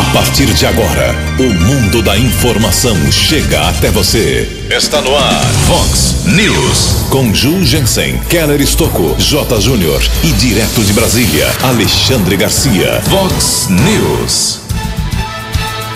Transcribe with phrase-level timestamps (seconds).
[0.00, 4.66] A partir de agora, o mundo da informação chega até você.
[4.70, 7.06] Está no ar, Fox News.
[7.10, 9.60] Com Ju Jensen, Keller Estocco, J.
[9.60, 13.02] Júnior e direto de Brasília, Alexandre Garcia.
[13.02, 14.60] Fox News.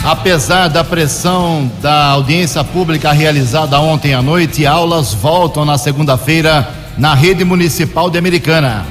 [0.05, 6.68] Apesar da pressão da audiência pública realizada ontem à noite, aulas voltam na segunda-feira
[6.98, 8.84] na rede municipal de Americana.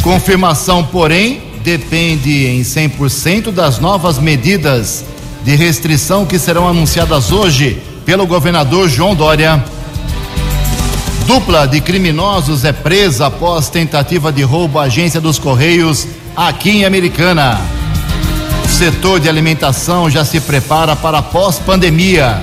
[0.00, 5.04] Confirmação, porém, depende em 100% das novas medidas
[5.44, 9.64] de restrição que serão anunciadas hoje pelo governador João Dória.
[11.26, 16.06] Dupla de criminosos é presa após tentativa de roubo à agência dos Correios
[16.36, 17.60] aqui em Americana.
[18.64, 22.42] O setor de alimentação já se prepara para pós-pandemia.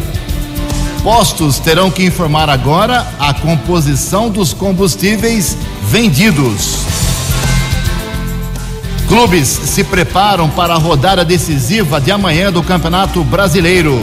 [1.04, 6.89] Postos terão que informar agora a composição dos combustíveis vendidos.
[9.10, 14.00] Clubes se preparam para a rodada decisiva de amanhã do Campeonato Brasileiro.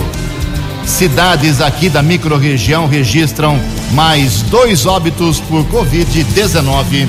[0.84, 3.56] Cidades aqui da microrregião registram
[3.92, 7.06] mais dois óbitos por Covid-19.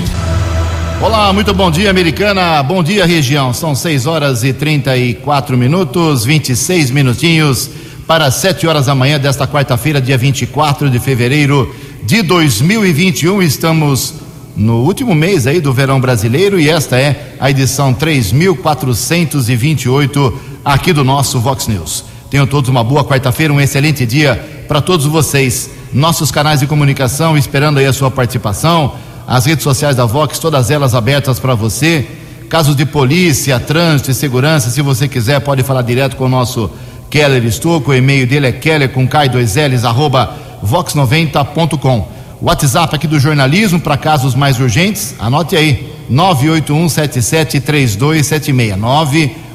[1.02, 2.62] Olá, muito bom dia, americana.
[2.62, 3.52] Bom dia, região.
[3.52, 7.68] São 6 horas e 34 minutos, 26 minutinhos
[8.06, 13.42] para 7 horas da manhã desta quarta-feira, dia 24 de fevereiro de 2021.
[13.42, 14.27] Estamos
[14.58, 21.04] no último mês aí do verão brasileiro e esta é a edição 3428 aqui do
[21.04, 22.04] nosso Vox News.
[22.28, 25.70] Tenham todos uma boa quarta-feira, um excelente dia para todos vocês.
[25.92, 28.94] Nossos canais de comunicação esperando aí a sua participação,
[29.28, 32.04] as redes sociais da Vox, todas elas abertas para você.
[32.48, 36.68] Casos de polícia, trânsito e segurança, se você quiser, pode falar direto com o nosso
[37.08, 37.92] Keller Estouco.
[37.92, 42.17] O e-mail dele é keller com K2Ls, arroba vox90.com.
[42.40, 48.78] WhatsApp aqui do jornalismo para casos mais urgentes, anote aí, 981773276.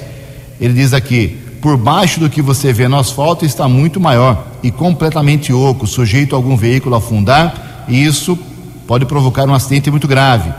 [0.61, 4.71] Ele diz aqui: por baixo do que você vê no asfalto está muito maior e
[4.73, 8.39] completamente oco, sujeito a algum veículo afundar e isso
[8.87, 10.53] pode provocar um acidente muito grave,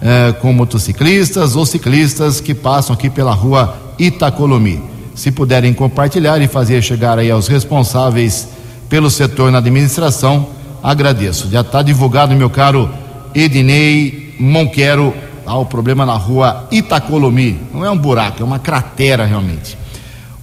[0.00, 4.82] é, com motociclistas ou ciclistas que passam aqui pela rua Itacolomi.
[5.14, 8.48] Se puderem compartilhar e fazer chegar aí aos responsáveis
[8.88, 10.48] pelo setor na administração,
[10.82, 11.48] agradeço.
[11.50, 12.90] Já está divulgado, meu caro
[13.34, 15.14] Ednei Monquero,
[15.46, 17.60] há o problema na rua Itacolomi.
[17.72, 19.78] Não é um buraco, é uma cratera realmente.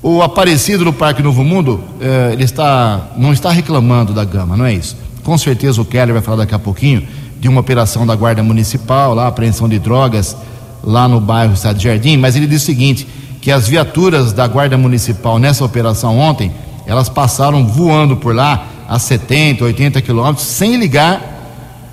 [0.01, 4.65] O Aparecido do Parque Novo Mundo, eh, ele está, não está reclamando da gama, não
[4.65, 4.95] é isso
[5.29, 7.07] com certeza o Keller vai falar daqui a pouquinho
[7.39, 10.35] de uma operação da Guarda Municipal, lá, apreensão de drogas,
[10.83, 13.07] lá no bairro Estado Jardim, mas ele diz o seguinte:
[13.39, 16.51] que as viaturas da Guarda Municipal nessa operação ontem,
[16.87, 21.21] elas passaram voando por lá a 70, 80 quilômetros, sem ligar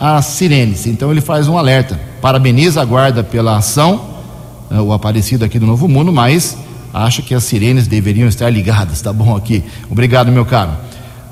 [0.01, 0.87] as sirenes.
[0.87, 2.01] Então ele faz um alerta.
[2.23, 4.01] Parabeniza a guarda pela ação,
[4.71, 6.57] eh, o Aparecido aqui do Novo Mundo, mas
[6.91, 9.63] acha que as sirenes deveriam estar ligadas, tá bom aqui.
[9.91, 10.71] Obrigado, meu caro.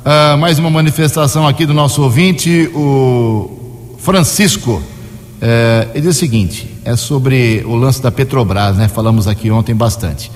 [0.05, 4.73] Uh, mais uma manifestação aqui do nosso ouvinte, o Francisco.
[4.73, 8.87] Uh, ele diz o seguinte: é sobre o lance da Petrobras, né?
[8.87, 10.31] Falamos aqui ontem bastante.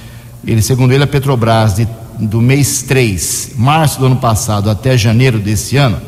[0.47, 1.87] Ele, segundo ele, a Petrobras, de,
[2.19, 6.01] do mês 3, março do ano passado até janeiro desse ano,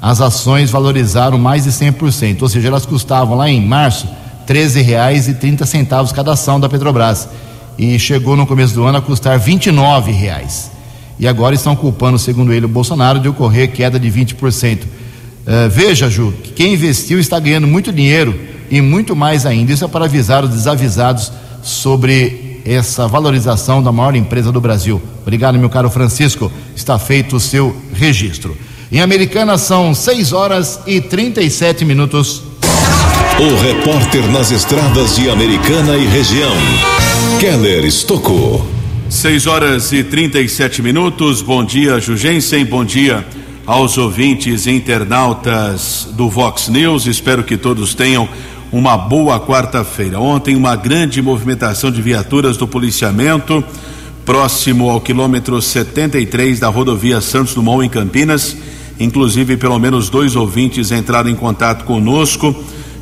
[0.00, 2.42] as ações valorizaram mais de 100%.
[2.42, 4.06] Ou seja, elas custavam lá em março
[4.46, 7.28] R$ 13,30 cada ação da Petrobras.
[7.76, 10.12] E chegou no começo do ano a custar R$ 29.
[11.20, 14.78] E agora estão culpando, segundo ele, o Bolsonaro de ocorrer queda de 20%.
[14.78, 14.86] Uh,
[15.46, 18.34] eh, veja, Ju, que quem investiu está ganhando muito dinheiro
[18.70, 19.70] e muito mais ainda.
[19.70, 21.30] Isso é para avisar os desavisados
[21.62, 25.00] sobre essa valorização da maior empresa do Brasil.
[25.20, 26.50] Obrigado, meu caro Francisco.
[26.74, 28.56] Está feito o seu registro.
[28.90, 32.42] Em Americana são 6 horas e 37 minutos.
[33.38, 36.54] O repórter nas estradas de Americana e região,
[37.38, 38.79] Keller Estocou.
[39.10, 41.42] 6 horas e 37 minutos.
[41.42, 42.64] Bom dia, Jugensen.
[42.64, 43.26] Bom dia
[43.66, 47.06] aos ouvintes internautas do Vox News.
[47.06, 48.28] Espero que todos tenham
[48.70, 50.20] uma boa quarta-feira.
[50.20, 53.64] Ontem, uma grande movimentação de viaturas do policiamento
[54.24, 58.56] próximo ao quilômetro 73 da rodovia Santos Dumont em Campinas.
[59.00, 62.54] Inclusive, pelo menos dois ouvintes entraram em contato conosco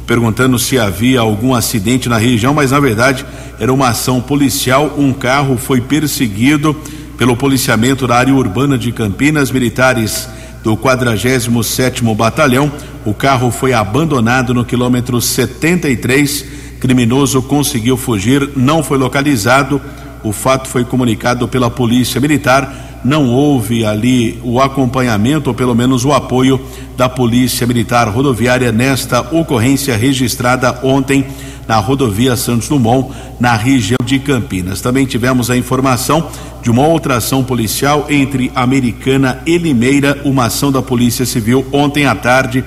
[0.08, 3.26] perguntando se havia algum acidente na região, mas na verdade
[3.60, 4.94] era uma ação policial.
[4.96, 6.74] Um carro foi perseguido
[7.18, 10.26] pelo policiamento da área urbana de Campinas, militares
[10.64, 12.72] do 47º Batalhão.
[13.04, 16.44] O carro foi abandonado no quilômetro 73.
[16.80, 19.78] Criminoso conseguiu fugir, não foi localizado.
[20.22, 26.04] O fato foi comunicado pela Polícia Militar não houve ali o acompanhamento, ou pelo menos
[26.04, 26.60] o apoio
[26.96, 31.24] da Polícia Militar Rodoviária nesta ocorrência registrada ontem
[31.66, 34.80] na rodovia Santos Dumont, na região de Campinas.
[34.80, 36.28] Também tivemos a informação
[36.62, 42.06] de uma outra ação policial entre Americana e Limeira, uma ação da Polícia Civil ontem
[42.06, 42.64] à tarde,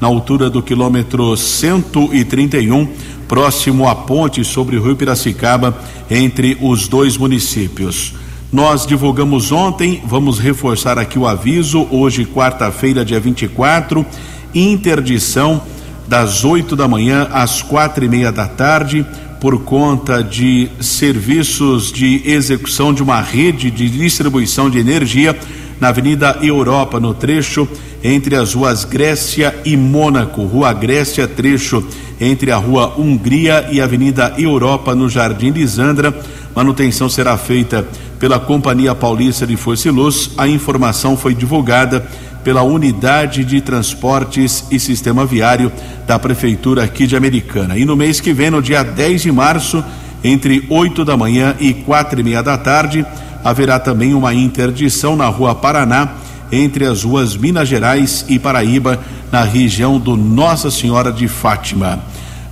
[0.00, 2.88] na altura do quilômetro 131,
[3.34, 5.76] próximo à ponte sobre o rio Piracicaba,
[6.08, 8.14] entre os dois municípios.
[8.52, 11.84] Nós divulgamos ontem, vamos reforçar aqui o aviso.
[11.90, 14.06] Hoje, quarta-feira, dia 24,
[14.54, 15.60] interdição
[16.06, 19.04] das 8 da manhã às quatro e meia da tarde,
[19.40, 25.36] por conta de serviços de execução de uma rede de distribuição de energia
[25.80, 27.68] na Avenida Europa, no trecho
[28.04, 30.44] entre as ruas Grécia e Mônaco.
[30.44, 31.84] Rua Grécia, trecho
[32.24, 36.14] entre a Rua Hungria e a Avenida Europa, no Jardim Lisandra.
[36.54, 37.86] Manutenção será feita
[38.18, 42.06] pela Companhia Paulista de Força e Luz, a informação foi divulgada
[42.42, 45.72] pela Unidade de Transportes e Sistema Viário
[46.06, 47.76] da Prefeitura aqui de Americana.
[47.76, 49.82] E no mês que vem, no dia 10 de março,
[50.22, 53.04] entre 8 da manhã e quatro e meia da tarde,
[53.42, 56.14] haverá também uma interdição na Rua Paraná,
[56.50, 59.00] entre as ruas Minas Gerais e Paraíba,
[59.30, 62.02] na região do Nossa Senhora de Fátima.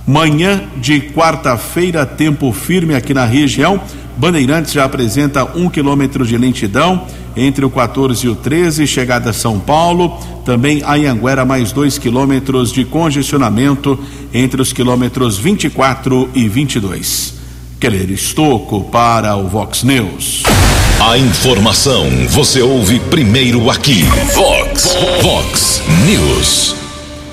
[0.05, 3.79] Manhã de quarta-feira, tempo firme aqui na região.
[4.17, 7.05] Bandeirantes já apresenta um quilômetro de lentidão
[7.35, 10.19] entre o 14 e o 13, chegada a São Paulo.
[10.45, 13.97] Também Anhanguera, mais dois quilômetros de congestionamento
[14.33, 17.35] entre os quilômetros 24 e 22.
[17.79, 20.43] Keller Estocco para o Vox News.
[20.99, 24.03] A informação você ouve primeiro aqui.
[24.33, 26.75] Vox, Vox News.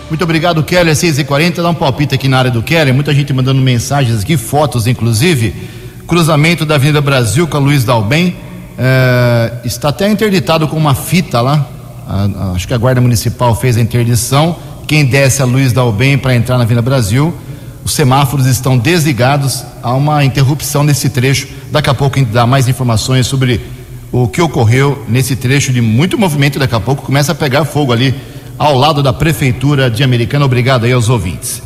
[0.09, 0.95] Muito obrigado, Keller.
[0.95, 2.93] 6h40, dá um palpite aqui na área do Keller.
[2.93, 5.55] Muita gente mandando mensagens aqui, fotos inclusive
[6.11, 8.35] cruzamento da Avenida Brasil com a Luiz Dalbem.
[8.77, 11.65] É, está até interditado com uma fita lá.
[12.09, 14.56] A, a, acho que a Guarda Municipal fez a interdição.
[14.89, 17.33] Quem desce a Luiz Dalbem para entrar na Avenida Brasil,
[17.85, 19.65] os semáforos estão desligados.
[19.82, 21.49] Há uma interrupção nesse trecho.
[21.71, 23.61] Daqui a pouco a gente dá mais informações sobre
[24.12, 26.59] o que ocorreu nesse trecho de muito movimento.
[26.59, 28.15] Daqui a pouco começa a pegar fogo ali
[28.59, 30.44] ao lado da Prefeitura de Americana.
[30.44, 31.62] Obrigado aí aos ouvintes.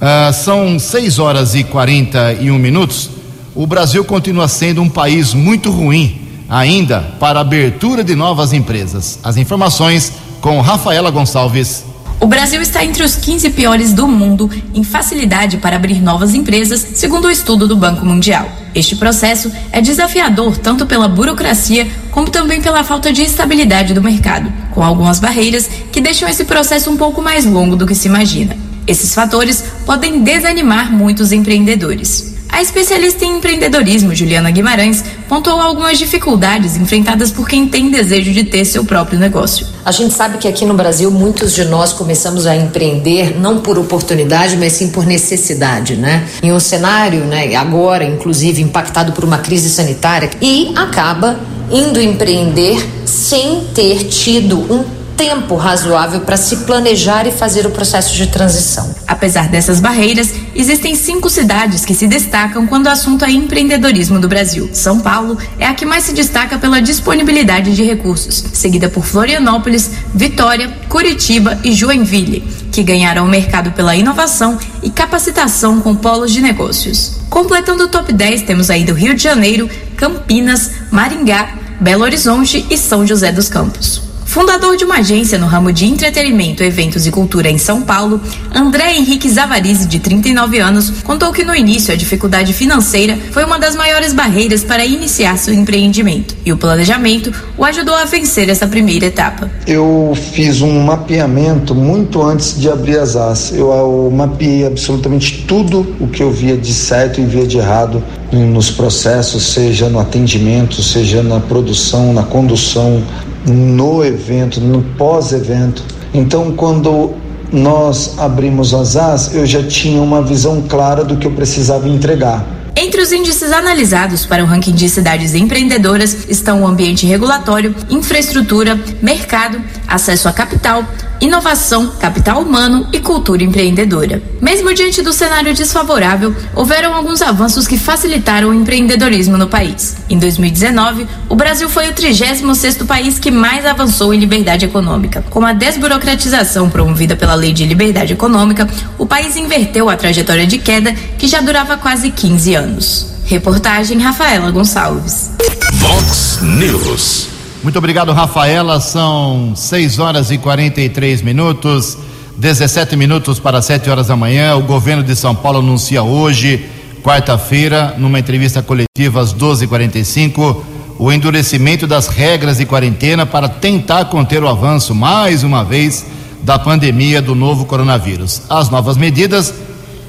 [0.00, 3.10] Uh, são 6 horas e 41 minutos
[3.54, 9.20] o Brasil continua sendo um país muito ruim ainda para a abertura de novas empresas.
[9.22, 11.84] As informações com Rafaela Gonçalves.
[12.20, 16.86] O Brasil está entre os 15 piores do mundo em facilidade para abrir novas empresas,
[16.94, 18.48] segundo o estudo do Banco Mundial.
[18.74, 24.52] Este processo é desafiador tanto pela burocracia como também pela falta de estabilidade do mercado,
[24.72, 28.56] com algumas barreiras que deixam esse processo um pouco mais longo do que se imagina.
[28.86, 32.33] Esses fatores podem desanimar muitos empreendedores.
[32.54, 38.44] A especialista em empreendedorismo, Juliana Guimarães, pontuou algumas dificuldades enfrentadas por quem tem desejo de
[38.44, 39.66] ter seu próprio negócio.
[39.84, 43.76] A gente sabe que aqui no Brasil muitos de nós começamos a empreender não por
[43.76, 46.28] oportunidade, mas sim por necessidade, né?
[46.44, 51.40] Em um cenário, né, agora inclusive impactado por uma crise sanitária e acaba
[51.72, 58.14] indo empreender sem ter tido um tempo razoável para se planejar e fazer o processo
[58.14, 58.94] de transição.
[59.06, 64.28] Apesar dessas barreiras, existem cinco cidades que se destacam quando o assunto é empreendedorismo do
[64.28, 64.68] Brasil.
[64.72, 69.90] São Paulo é a que mais se destaca pela disponibilidade de recursos, seguida por Florianópolis,
[70.14, 72.40] Vitória, Curitiba e Joinville,
[72.72, 77.20] que ganharam o mercado pela inovação e capacitação com polos de negócios.
[77.30, 82.76] Completando o top 10, temos ainda o Rio de Janeiro, Campinas, Maringá, Belo Horizonte e
[82.76, 84.13] São José dos Campos.
[84.34, 88.20] Fundador de uma agência no ramo de entretenimento, eventos e cultura em São Paulo,
[88.52, 93.60] André Henrique Zavarizi, de 39 anos, contou que no início a dificuldade financeira foi uma
[93.60, 98.66] das maiores barreiras para iniciar seu empreendimento e o planejamento o ajudou a vencer essa
[98.66, 99.48] primeira etapa.
[99.68, 103.52] Eu fiz um mapeamento muito antes de abrir as as.
[103.52, 108.68] Eu mapeei absolutamente tudo o que eu via de certo e via de errado nos
[108.68, 113.00] processos, seja no atendimento, seja na produção, na condução,
[113.46, 115.82] no evento, no pós-evento.
[116.12, 117.14] Então, quando
[117.52, 122.44] nós abrimos as AS, eu já tinha uma visão clara do que eu precisava entregar.
[122.76, 128.78] Entre os índices analisados para o ranking de cidades empreendedoras estão o ambiente regulatório, infraestrutura,
[129.00, 130.84] mercado, acesso a capital,
[131.20, 134.22] inovação, capital humano e cultura empreendedora.
[134.40, 139.96] Mesmo diante do cenário desfavorável, houveram alguns avanços que facilitaram o empreendedorismo no país.
[140.08, 145.24] Em 2019, o Brasil foi o 36º país que mais avançou em liberdade econômica.
[145.30, 148.68] Com a desburocratização promovida pela Lei de Liberdade Econômica,
[148.98, 153.14] o país inverteu a trajetória de queda que já durava quase 15 anos.
[153.24, 155.30] Reportagem Rafaela Gonçalves.
[155.72, 157.33] Vox News.
[157.64, 158.78] Muito obrigado, Rafaela.
[158.78, 161.96] São 6 horas e 43 minutos,
[162.36, 164.54] 17 minutos para 7 horas da manhã.
[164.54, 166.66] O governo de São Paulo anuncia hoje,
[167.02, 170.62] quarta-feira, numa entrevista coletiva às 12h45,
[170.98, 176.04] o endurecimento das regras de quarentena para tentar conter o avanço, mais uma vez,
[176.42, 178.42] da pandemia do novo coronavírus.
[178.50, 179.54] As novas medidas,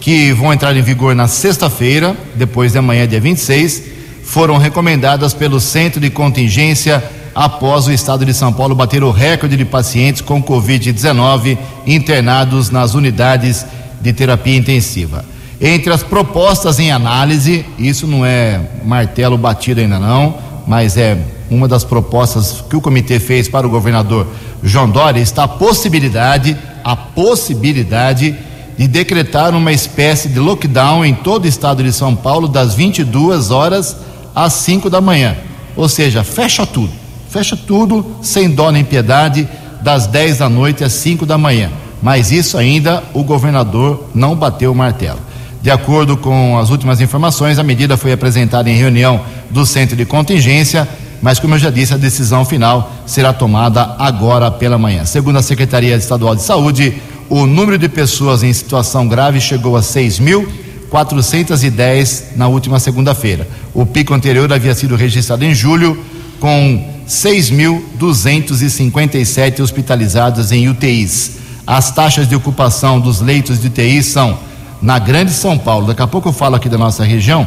[0.01, 3.81] que vão entrar em vigor na sexta-feira, depois de amanhã, dia 26,
[4.25, 7.01] foram recomendadas pelo Centro de Contingência
[7.35, 12.93] após o estado de São Paulo bater o recorde de pacientes com Covid-19 internados nas
[12.93, 13.65] unidades
[13.99, 15.25] de terapia intensiva.
[15.59, 21.17] Entre as propostas em análise, isso não é martelo batido ainda não, mas é
[21.51, 24.27] uma das propostas que o comitê fez para o governador
[24.63, 28.35] João Dória, está a possibilidade, a possibilidade
[28.77, 33.51] de decretar uma espécie de lockdown em todo o estado de São Paulo das 22
[33.51, 33.95] horas
[34.33, 35.35] às 5 da manhã.
[35.75, 37.04] Ou seja, fecha tudo
[37.35, 39.45] fecha tudo sem dó nem piedade,
[39.81, 41.69] das 10 da noite às 5 da manhã.
[42.01, 45.19] Mas isso ainda o governador não bateu o martelo.
[45.61, 50.05] De acordo com as últimas informações, a medida foi apresentada em reunião do centro de
[50.05, 50.87] contingência,
[51.21, 55.03] mas como eu já disse, a decisão final será tomada agora pela manhã.
[55.03, 59.81] Segundo a Secretaria Estadual de Saúde, o número de pessoas em situação grave chegou a
[59.81, 63.45] 6.410 na última segunda-feira.
[63.73, 66.01] O pico anterior havia sido registrado em julho,
[66.39, 71.37] com 6.257 hospitalizados em UTIs.
[71.65, 74.37] As taxas de ocupação dos leitos de UTI são
[74.81, 77.45] na Grande São Paulo, daqui a pouco eu falo aqui da nossa região,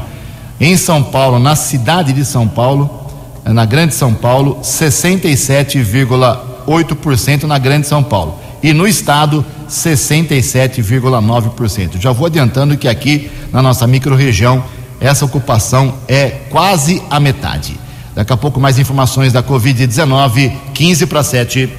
[0.60, 3.06] em São Paulo, na cidade de São Paulo,
[3.44, 8.40] na Grande São Paulo, 67,8% na Grande São Paulo.
[8.60, 12.00] E no estado, 67,9%.
[12.00, 14.64] Já vou adiantando que aqui na nossa microrregião
[15.00, 17.78] essa ocupação é quase a metade.
[18.18, 21.72] Daqui a pouco mais informações da Covid-19, 15 para 7.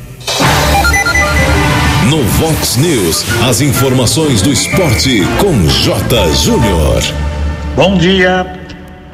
[2.10, 6.34] No Vox News, as informações do esporte com J.
[6.36, 7.04] Júnior.
[7.76, 8.58] Bom dia.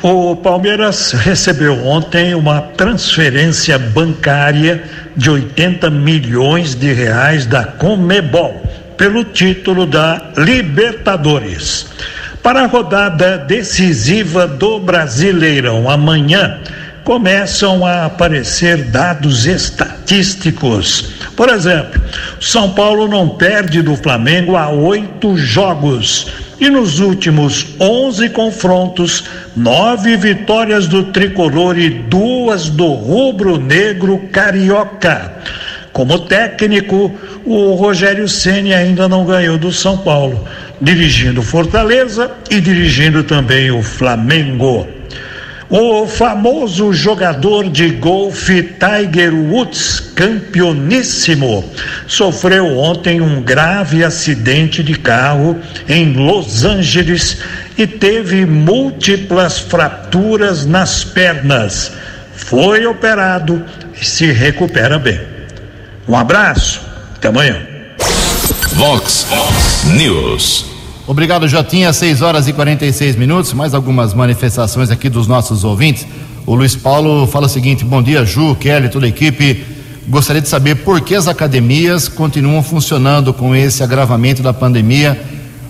[0.03, 4.84] O Palmeiras recebeu ontem uma transferência bancária
[5.17, 8.62] de 80 milhões de reais da Comebol
[8.98, 11.88] pelo título da Libertadores.
[12.44, 16.60] Para a rodada decisiva do Brasileirão amanhã,
[17.05, 21.13] começam a aparecer dados estatísticos.
[21.35, 22.01] Por exemplo,
[22.41, 26.27] São Paulo não perde do Flamengo há oito jogos.
[26.59, 29.24] E nos últimos 11 confrontos,
[29.55, 35.31] nove vitórias do tricolor e duas do rubro-negro carioca.
[35.93, 37.13] Como técnico,
[37.45, 40.43] o Rogério Ceni ainda não ganhou do São Paulo,
[40.81, 44.94] dirigindo Fortaleza e dirigindo também o Flamengo.
[45.69, 51.67] O famoso jogador de golfe Tiger Woods, campeoníssimo,
[52.05, 57.39] sofreu ontem um grave acidente de carro em Los Angeles
[57.75, 61.91] e teve múltiplas fraturas nas pernas.
[62.36, 63.65] Foi operado
[64.00, 65.19] e se recupera bem.
[66.07, 66.79] Um abraço,
[67.15, 67.60] até amanhã.
[68.75, 69.25] Vox
[69.86, 70.75] News.
[71.07, 71.93] Obrigado, Jotinha.
[71.93, 73.53] 6 horas e 46 minutos.
[73.53, 76.05] Mais algumas manifestações aqui dos nossos ouvintes.
[76.47, 79.63] O Luiz Paulo fala o seguinte: bom dia, Ju, Kelly, toda a equipe.
[80.07, 85.19] Gostaria de saber por que as academias continuam funcionando com esse agravamento da pandemia,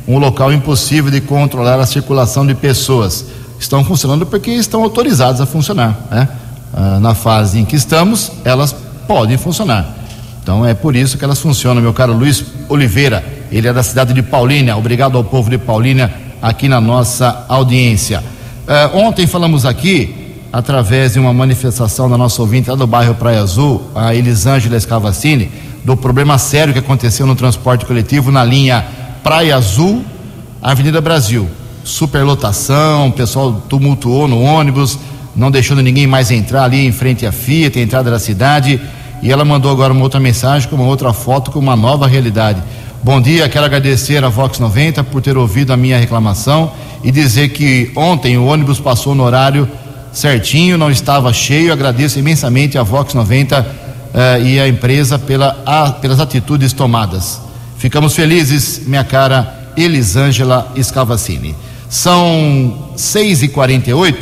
[0.08, 3.26] um local impossível de controlar a circulação de pessoas.
[3.60, 5.98] Estão funcionando porque estão autorizadas a funcionar.
[6.12, 6.28] Né?
[6.74, 8.76] Ah, na fase em que estamos, elas
[9.08, 9.96] podem funcionar.
[10.44, 13.24] Então é por isso que elas funcionam, meu caro Luiz Oliveira.
[13.56, 14.76] Ele é da cidade de Paulínia.
[14.76, 18.22] Obrigado ao povo de Paulínia aqui na nossa audiência.
[18.68, 23.40] Uh, ontem falamos aqui, através de uma manifestação da nossa ouvinte lá do bairro Praia
[23.40, 25.50] Azul, a Elisângela Escavacini,
[25.86, 28.86] do problema sério que aconteceu no transporte coletivo na linha
[29.24, 30.04] Praia Azul,
[30.62, 31.48] Avenida Brasil.
[31.82, 35.00] Superlotação, o pessoal tumultuou no ônibus,
[35.34, 38.82] não deixando ninguém mais entrar ali em frente à Fiat, a entrada da cidade.
[39.24, 42.62] E ela mandou agora uma outra mensagem com uma outra foto com uma nova realidade
[43.06, 46.72] Bom dia, quero agradecer a Vox 90 por ter ouvido a minha reclamação
[47.04, 49.70] e dizer que ontem o ônibus passou no horário
[50.12, 51.72] certinho, não estava cheio.
[51.72, 53.66] Agradeço imensamente a Vox 90 uh,
[54.12, 57.40] eh, e a empresa pela, a, pelas atitudes tomadas.
[57.78, 61.56] Ficamos felizes, minha cara Elisângela Scavacini.
[61.88, 64.16] São 6h48,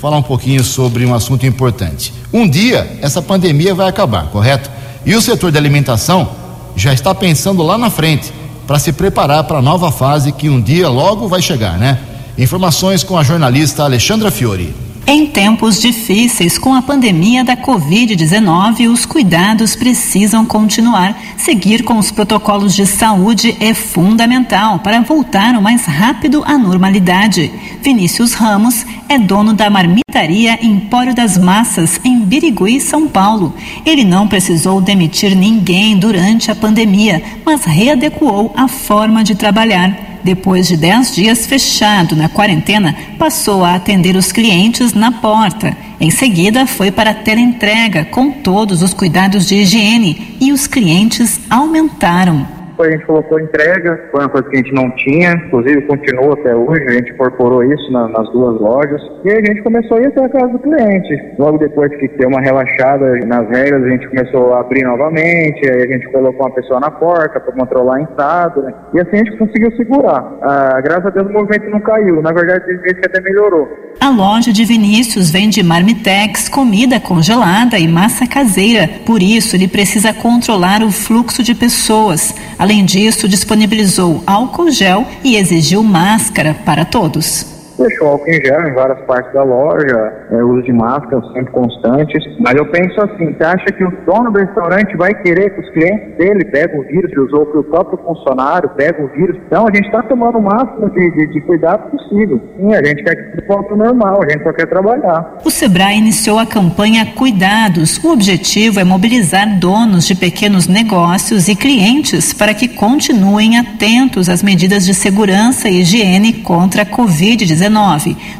[0.00, 2.14] falar um pouquinho sobre um assunto importante.
[2.32, 4.70] Um dia essa pandemia vai acabar, correto?
[5.04, 6.38] E o setor da alimentação
[6.76, 8.32] já está pensando lá na frente
[8.66, 11.98] para se preparar para a nova fase que um dia logo vai chegar, né?
[12.38, 14.74] Informações com a jornalista Alexandra Fiore.
[15.12, 21.20] Em tempos difíceis com a pandemia da Covid-19, os cuidados precisam continuar.
[21.36, 27.50] Seguir com os protocolos de saúde é fundamental para voltar o mais rápido à normalidade.
[27.82, 33.52] Vinícius Ramos é dono da marmitaria Empório das Massas, em Birigui, São Paulo.
[33.84, 40.09] Ele não precisou demitir ninguém durante a pandemia, mas readequou a forma de trabalhar.
[40.22, 45.76] Depois de 10 dias fechado na quarentena, passou a atender os clientes na porta.
[46.00, 51.40] Em seguida, foi para a teleentrega com todos os cuidados de higiene e os clientes
[51.48, 56.34] aumentaram a gente colocou entrega, foi uma coisa que a gente não tinha, inclusive continua
[56.34, 59.00] até hoje, a gente incorporou isso na, nas duas lojas.
[59.24, 61.34] E a gente começou a ir até a casa do cliente.
[61.38, 65.82] Logo depois que deu uma relaxada nas regras, a gente começou a abrir novamente, aí
[65.82, 68.74] a gente colocou uma pessoa na porta para controlar a entrada, né?
[68.94, 70.38] e assim a gente conseguiu segurar.
[70.42, 73.68] Ah, graças a Deus o movimento não caiu, na verdade tem vezes até melhorou.
[74.00, 80.12] A loja de Vinícius vende marmitex, comida congelada e massa caseira, por isso ele precisa
[80.14, 82.34] controlar o fluxo de pessoas.
[82.58, 88.74] Além disso, disponibilizou álcool gel e exigiu máscara para todos deixou álcool em gel em
[88.74, 92.22] várias partes da loja, é, uso de máscara sempre constantes.
[92.38, 95.70] Mas eu penso assim, você acha que o dono do restaurante vai querer que os
[95.70, 99.36] clientes dele peguem o vírus ou que o próprio funcionário pegue o vírus?
[99.46, 102.40] Então a gente está tomando o máximo de, de, de, cuidado possível.
[102.56, 105.38] Sim, a gente quer que tudo volte normal, a gente só quer trabalhar.
[105.44, 108.02] O Sebrae iniciou a campanha Cuidados.
[108.04, 114.42] O objetivo é mobilizar donos de pequenos negócios e clientes para que continuem atentos às
[114.42, 117.69] medidas de segurança e higiene contra a Covid-19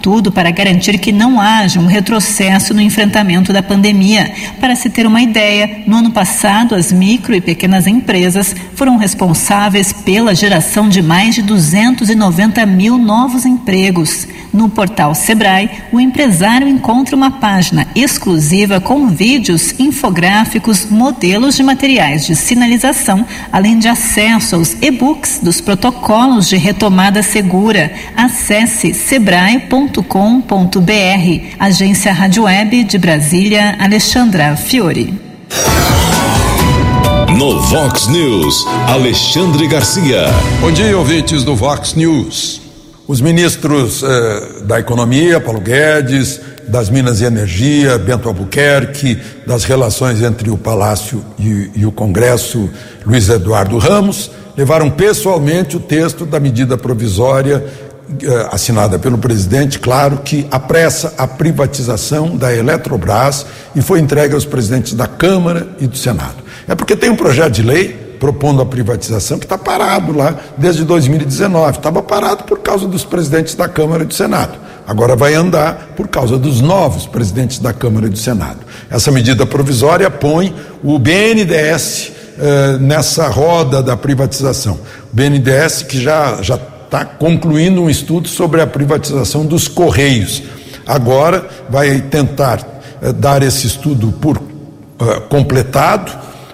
[0.03, 4.33] tudo para garantir que não haja um retrocesso no enfrentamento da pandemia.
[4.61, 9.93] Para se ter uma ideia, no ano passado, as micro e pequenas empresas foram responsáveis
[9.93, 14.27] pela geração de mais de 290 mil novos empregos.
[14.53, 22.27] No portal Sebrae, o empresário encontra uma página exclusiva com vídeos, infográficos, modelos de materiais
[22.27, 27.93] de sinalização, além de acesso aos e-books dos protocolos de retomada segura.
[28.17, 30.07] Acesse sebrae.com.br.
[31.59, 35.13] Agência Rádio Web de Brasília, Alexandra Fiore.
[37.37, 40.25] No Vox News, Alexandre Garcia.
[40.63, 42.63] Bom dia, ouvintes do Vox News.
[43.07, 50.23] Os ministros eh, da Economia, Paulo Guedes, das Minas e Energia, Bento Albuquerque, das relações
[50.23, 52.71] entre o Palácio e, e o Congresso,
[53.05, 57.90] Luiz Eduardo Ramos, levaram pessoalmente o texto da medida provisória
[58.51, 64.95] assinada pelo presidente, claro, que apressa a privatização da Eletrobras e foi entregue aos presidentes
[64.95, 66.37] da Câmara e do Senado.
[66.67, 70.85] É porque tem um projeto de lei propondo a privatização, que está parado lá desde
[70.85, 71.79] 2019.
[71.79, 74.59] Estava parado por causa dos presidentes da Câmara e do Senado.
[74.87, 78.59] Agora vai andar por causa dos novos presidentes da Câmara e do Senado.
[78.91, 84.79] Essa medida provisória põe o BNDES eh, nessa roda da privatização.
[85.13, 86.59] O BNDES que já já
[86.91, 90.43] está concluindo um estudo sobre a privatização dos Correios.
[90.85, 96.11] Agora vai tentar eh, dar esse estudo por eh, completado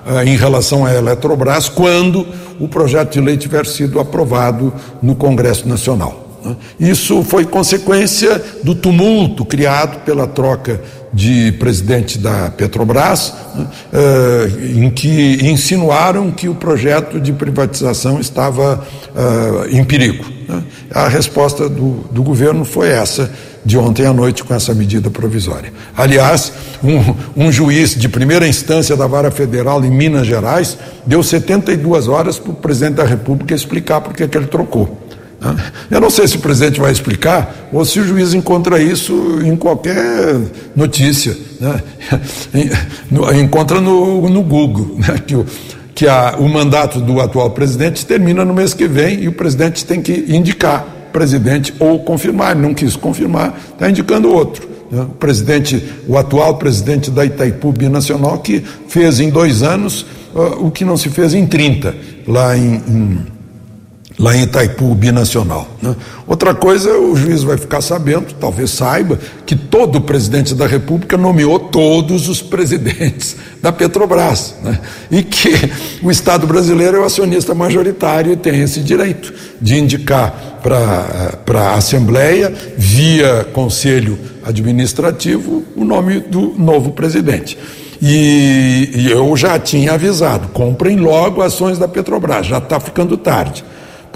[0.07, 2.27] eh, em relação à Eletrobras quando
[2.61, 6.26] o projeto de lei tiver sido aprovado no Congresso Nacional.
[6.47, 6.57] Né?
[6.79, 10.81] Isso foi consequência do tumulto criado pela troca
[11.13, 13.67] de presidente da Petrobras, né?
[13.93, 20.25] eh, em que insinuaram que o projeto de privatização estava eh, em perigo.
[20.49, 20.63] Né?
[20.93, 23.31] A resposta do, do governo foi essa
[23.65, 25.73] de ontem à noite com essa medida provisória.
[25.97, 26.53] Aliás,
[26.85, 32.39] um, um, juiz de primeira instância da Vara Federal em Minas Gerais deu 72 horas
[32.39, 35.06] para o presidente da República explicar por que ele trocou.
[35.91, 39.57] Eu não sei se o presidente vai explicar ou se o juiz encontra isso em
[39.57, 40.37] qualquer
[40.75, 41.37] notícia.
[41.61, 41.83] Né?
[43.41, 45.21] Encontra no, no Google, né?
[45.27, 45.47] que, o,
[45.95, 49.85] que a, o mandato do atual presidente termina no mês que vem e o presidente
[49.85, 54.69] tem que indicar presidente ou confirmar, ele não quis confirmar, está indicando outro.
[54.91, 55.03] Né?
[55.03, 60.03] O presidente, o atual presidente da Itaipu Binacional, que fez em dois anos
[60.35, 61.95] uh, o que não se fez em 30,
[62.27, 63.36] lá em, em
[64.19, 65.69] lá em Itaipu, binacional.
[65.81, 65.95] Né?
[66.27, 71.59] Outra coisa, o juiz vai ficar sabendo, talvez saiba, que todo presidente da República nomeou
[71.59, 74.55] todos os presidentes da Petrobras.
[74.63, 74.79] Né?
[75.11, 75.51] E que
[76.03, 81.75] o Estado brasileiro é o acionista majoritário e tem esse direito de indicar para a
[81.75, 87.59] Assembleia, via Conselho Administrativo, o nome do novo presidente.
[88.01, 93.65] E, e eu já tinha avisado: comprem logo ações da Petrobras, já está ficando tarde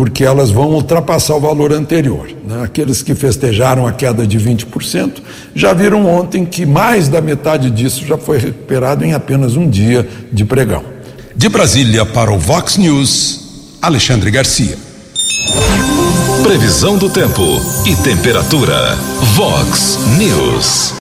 [0.01, 2.27] porque elas vão ultrapassar o valor anterior.
[2.43, 2.63] Né?
[2.63, 5.17] Aqueles que festejaram a queda de 20%
[5.55, 10.09] já viram ontem que mais da metade disso já foi recuperado em apenas um dia
[10.33, 10.83] de pregão.
[11.37, 14.75] De Brasília para o Vox News, Alexandre Garcia.
[16.43, 18.97] Previsão do tempo e temperatura.
[19.35, 20.95] Vox News.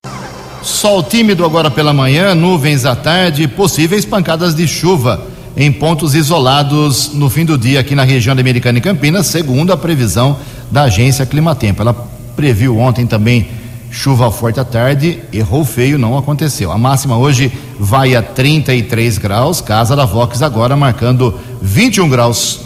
[0.62, 5.29] Sol tímido agora pela manhã, nuvens à tarde, possíveis pancadas de chuva
[5.60, 9.74] em pontos isolados no fim do dia aqui na região da Americana e Campinas, segundo
[9.74, 10.38] a previsão
[10.72, 11.82] da agência Climatempo.
[11.82, 11.94] Ela
[12.34, 13.46] previu ontem também
[13.92, 16.72] chuva forte à tarde, errou feio, não aconteceu.
[16.72, 22.62] A máxima hoje vai a 33 graus, casa da Vox agora marcando 21 graus.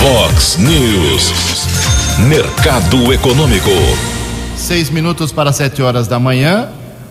[0.00, 1.66] Vox News,
[2.26, 3.68] Mercado Econômico.
[4.56, 6.70] Seis minutos para sete horas da manhã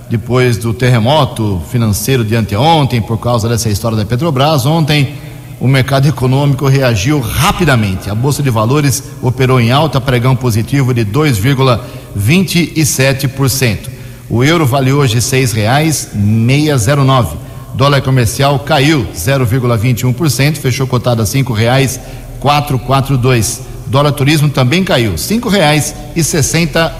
[0.09, 5.13] depois do terremoto financeiro de anteontem, por causa dessa história da Petrobras, ontem
[5.59, 8.09] o mercado econômico reagiu rapidamente.
[8.09, 13.87] A Bolsa de Valores operou em alta, pregão positivo de 2,27%.
[14.29, 17.37] O euro vale hoje R$ 6,609.
[17.75, 23.68] Dólar comercial caiu 0,21%, fechou cotado a R$ 5,442.
[23.89, 26.91] Dólar turismo também caiu, R$ 5,60.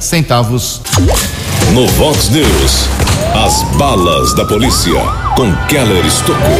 [1.71, 2.89] No Vox News,
[3.45, 4.99] as balas da polícia
[5.35, 6.59] com Keller Estocou.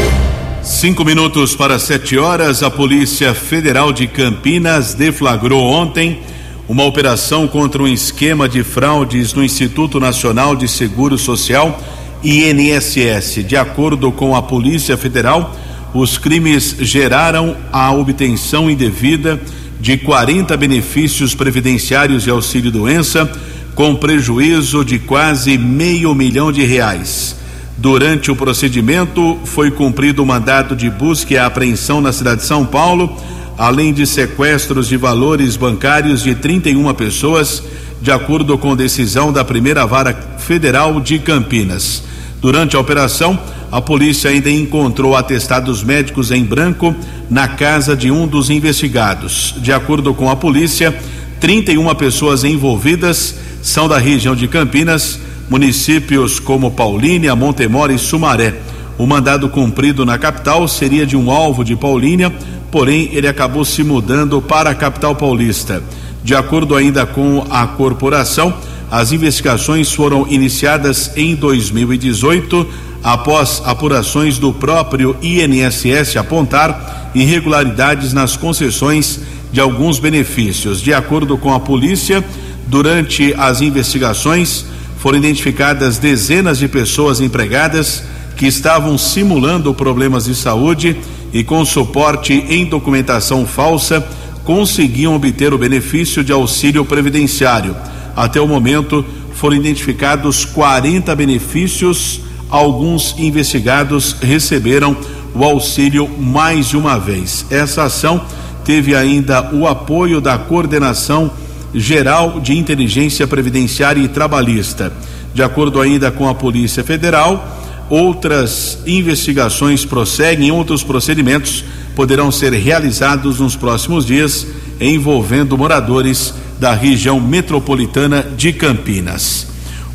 [0.62, 6.20] Cinco minutos para sete horas, a Polícia Federal de Campinas deflagrou ontem
[6.68, 11.82] uma operação contra um esquema de fraudes no Instituto Nacional de Seguro Social,
[12.24, 13.44] INSS.
[13.48, 15.56] De acordo com a Polícia Federal,
[15.92, 19.42] os crimes geraram a obtenção indevida
[19.80, 23.32] de 40 benefícios previdenciários e auxílio-doença
[23.74, 27.38] com prejuízo de quase meio milhão de reais.
[27.78, 32.66] Durante o procedimento, foi cumprido o mandato de busca e apreensão na cidade de São
[32.66, 33.16] Paulo,
[33.58, 37.64] além de sequestros de valores bancários de 31 pessoas,
[38.02, 42.04] de acordo com decisão da primeira vara federal de Campinas.
[42.42, 43.40] Durante a operação,
[43.72, 46.94] a polícia ainda encontrou atestados médicos em branco
[47.30, 49.54] na casa de um dos investigados.
[49.58, 50.98] De acordo com a polícia,
[51.40, 58.56] 31 pessoas envolvidas são da região de Campinas, municípios como Paulínia, Montemor e Sumaré.
[58.98, 62.34] O mandado cumprido na capital seria de um alvo de Paulínia,
[62.72, 65.82] porém ele acabou se mudando para a capital paulista.
[66.24, 68.54] De acordo ainda com a corporação,
[68.92, 72.68] as investigações foram iniciadas em 2018,
[73.04, 79.20] após apurações do próprio INSS apontar irregularidades nas concessões
[79.52, 80.82] de alguns benefícios.
[80.82, 82.24] De acordo com a polícia,
[82.70, 84.64] Durante as investigações,
[85.00, 88.04] foram identificadas dezenas de pessoas empregadas
[88.38, 90.96] que estavam simulando problemas de saúde
[91.34, 94.08] e, com suporte em documentação falsa,
[94.46, 97.76] conseguiam obter o benefício de auxílio previdenciário.
[98.16, 102.22] Até o momento, foram identificados 40 benefícios.
[102.52, 104.96] Alguns investigados receberam
[105.34, 107.46] o auxílio mais uma vez.
[107.50, 108.22] Essa ação
[108.64, 111.32] teve ainda o apoio da coordenação
[111.74, 114.92] Geral de Inteligência Previdenciária e Trabalhista.
[115.34, 117.58] De acordo ainda com a Polícia Federal,
[117.90, 121.64] outras investigações prosseguem, outros procedimentos
[121.96, 124.48] poderão ser realizados nos próximos dias,
[124.80, 129.49] envolvendo moradores da região metropolitana de Campinas.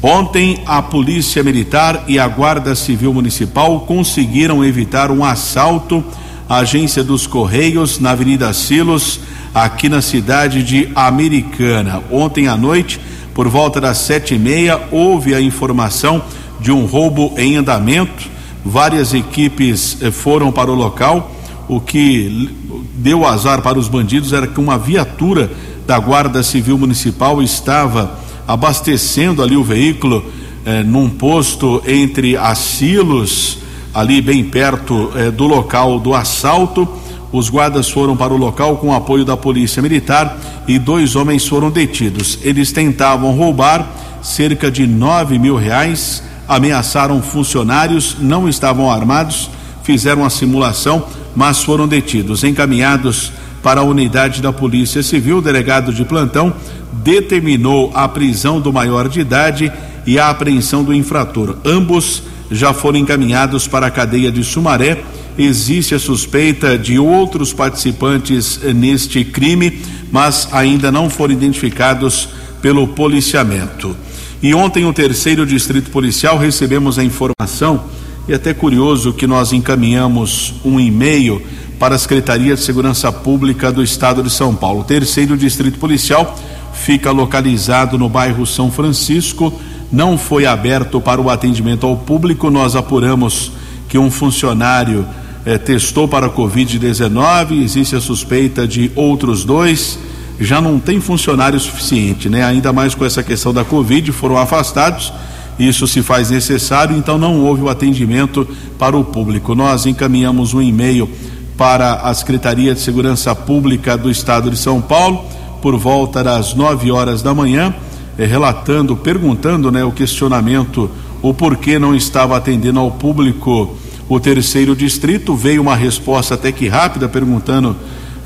[0.06, 6.04] Ontem, a Polícia Militar e a Guarda Civil Municipal conseguiram evitar um assalto
[6.46, 9.18] à agência dos Correios na Avenida Silos
[9.54, 12.02] aqui na cidade de Americana.
[12.12, 13.00] Ontem à noite,
[13.32, 16.22] por volta das sete e meia, houve a informação
[16.60, 18.28] de um roubo em andamento.
[18.62, 21.32] Várias equipes eh, foram para o local.
[21.66, 22.50] O que
[22.96, 25.50] deu azar para os bandidos era que uma viatura
[25.86, 30.24] da Guarda Civil Municipal estava abastecendo ali o veículo
[30.64, 33.58] eh, num posto entre Asilos,
[33.92, 36.88] ali bem perto eh, do local do assalto
[37.34, 41.68] os guardas foram para o local com apoio da polícia militar e dois homens foram
[41.68, 42.38] detidos.
[42.42, 43.90] Eles tentavam roubar
[44.22, 49.50] cerca de nove mil reais, ameaçaram funcionários, não estavam armados,
[49.82, 53.32] fizeram a simulação, mas foram detidos, encaminhados
[53.64, 55.38] para a unidade da Polícia Civil.
[55.38, 56.52] O delegado de plantão
[56.92, 59.72] determinou a prisão do maior de idade
[60.06, 61.56] e a apreensão do infrator.
[61.64, 65.02] Ambos já foram encaminhados para a cadeia de Sumaré.
[65.38, 69.80] Existe a suspeita de outros participantes neste crime,
[70.12, 72.28] mas ainda não foram identificados
[72.60, 73.96] pelo policiamento.
[74.42, 77.84] E ontem, o terceiro distrito policial, recebemos a informação,
[78.26, 81.42] e é até curioso que nós encaminhamos um e-mail
[81.78, 84.80] para a Secretaria de Segurança Pública do Estado de São Paulo.
[84.80, 86.34] O terceiro distrito policial
[86.72, 89.52] fica localizado no bairro São Francisco,
[89.92, 92.50] não foi aberto para o atendimento ao público.
[92.50, 93.52] Nós apuramos
[93.88, 95.06] que um funcionário
[95.44, 99.98] eh, testou para a Covid-19, existe a suspeita de outros dois
[100.38, 102.44] já não tem funcionário suficiente, né?
[102.44, 105.12] Ainda mais com essa questão da Covid, foram afastados.
[105.58, 108.46] Isso se faz necessário, então não houve o atendimento
[108.78, 109.54] para o público.
[109.54, 111.08] Nós encaminhamos um e-mail
[111.56, 115.24] para a Secretaria de Segurança Pública do Estado de São Paulo
[115.62, 117.74] por volta das 9 horas da manhã,
[118.18, 120.90] eh, relatando, perguntando, né, o questionamento,
[121.22, 123.74] o porquê não estava atendendo ao público
[124.08, 125.34] o terceiro distrito.
[125.34, 127.74] Veio uma resposta até que rápida perguntando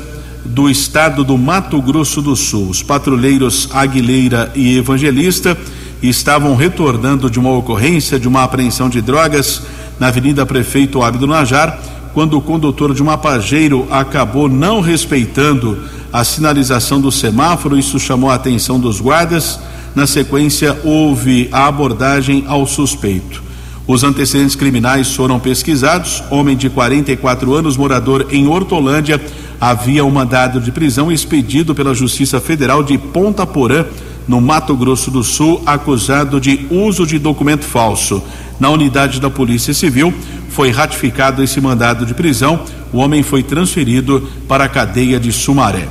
[0.45, 2.71] do Estado do Mato Grosso do Sul.
[2.71, 5.57] Os patrulheiros Aguilera e Evangelista
[6.03, 9.63] estavam retornando de uma ocorrência de uma apreensão de drogas
[9.99, 11.79] na Avenida Prefeito Abdo Najar,
[12.13, 15.79] quando o condutor de uma pajeiro acabou não respeitando
[16.13, 17.79] a sinalização do semáforo.
[17.79, 19.61] Isso chamou a atenção dos guardas.
[19.95, 23.43] Na sequência, houve a abordagem ao suspeito.
[23.87, 26.23] Os antecedentes criminais foram pesquisados.
[26.31, 29.21] Homem de 44 anos, morador em Hortolândia,
[29.61, 33.85] havia um mandado de prisão expedido pela Justiça Federal de Ponta Porã,
[34.27, 38.23] no Mato Grosso do Sul, acusado de uso de documento falso.
[38.59, 40.13] Na unidade da Polícia Civil
[40.49, 42.61] foi ratificado esse mandado de prisão.
[42.93, 45.87] O homem foi transferido para a cadeia de Sumaré.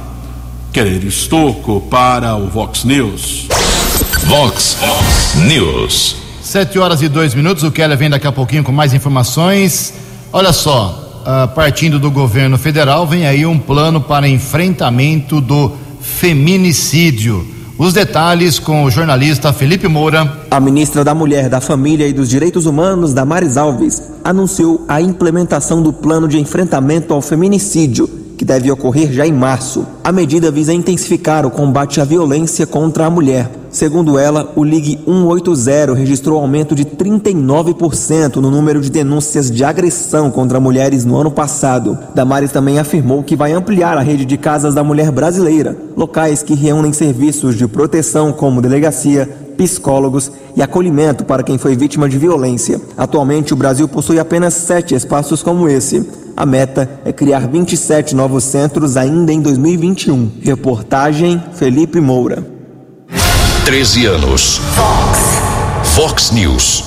[0.73, 3.47] Querer Estocco para o Vox News.
[4.25, 4.78] Vox
[5.47, 6.15] News.
[6.41, 7.63] Sete horas e dois minutos.
[7.63, 9.93] O Keller vem daqui a pouquinho com mais informações.
[10.34, 17.54] Olha só, uh, partindo do governo federal, vem aí um plano para enfrentamento do feminicídio.
[17.77, 20.45] Os detalhes com o jornalista Felipe Moura.
[20.49, 25.83] A ministra da Mulher, da Família e dos Direitos Humanos, Damares Alves, anunciou a implementação
[25.83, 28.07] do plano de enfrentamento ao feminicídio
[28.38, 29.85] que deve ocorrer já em março.
[30.05, 33.49] A medida visa intensificar o combate à violência contra a mulher.
[33.75, 40.31] Segundo ela, o Ligue 180 registrou aumento de 39% no número de denúncias de agressão
[40.31, 41.97] contra mulheres no ano passado.
[42.15, 46.55] Damares também afirmou que vai ampliar a rede de casas da mulher brasileira, locais que
[46.55, 52.79] reúnem serviços de proteção como delegacia, psicólogos e acolhimento para quem foi vítima de violência.
[52.97, 56.09] Atualmente, o Brasil possui apenas sete espaços como esse.
[56.38, 60.31] A meta é criar 27 novos centros ainda em 2021.
[60.41, 62.54] Reportagem Felipe Moura.
[63.65, 64.62] 13 anos.
[64.75, 65.95] Fox.
[65.95, 66.84] Fox News.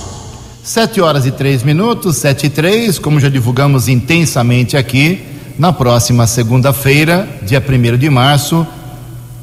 [0.62, 5.21] Sete horas e três minutos, sete e três, como já divulgamos intensamente aqui,
[5.59, 8.64] na próxima segunda-feira, dia 1 de março,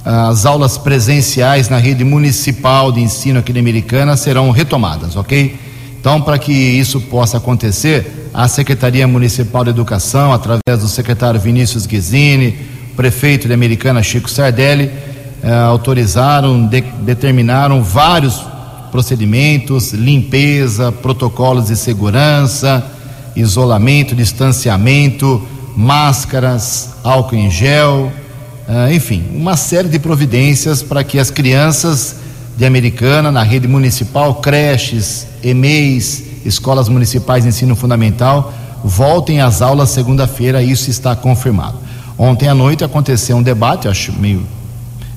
[0.06, 5.60] as aulas presenciais na rede municipal de ensino aqui na Americana serão retomadas, ok?
[6.00, 11.86] Então, para que isso possa acontecer, a Secretaria Municipal de Educação, através do secretário Vinícius
[11.86, 12.58] Guizini,
[12.96, 14.90] prefeito de Americana Chico Sardelli,
[15.46, 18.42] eh, autorizaram, de, determinaram vários
[18.92, 22.84] procedimentos, limpeza, protocolos de segurança,
[23.36, 28.12] isolamento, distanciamento, máscaras, álcool em gel,
[28.68, 32.16] eh, enfim, uma série de providências para que as crianças
[32.58, 38.52] de Americana, na rede municipal, creches, EMEIs, escolas municipais de ensino fundamental,
[38.84, 41.78] voltem às aulas segunda-feira, isso está confirmado.
[42.18, 44.55] Ontem à noite aconteceu um debate, acho meio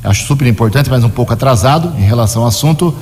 [0.09, 2.95] acho super importante, mas um pouco atrasado em relação ao assunto,